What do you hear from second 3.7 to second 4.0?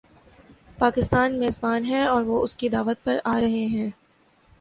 ہیں۔